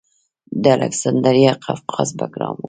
[0.63, 2.59] د الکسندریه قفقاز بګرام و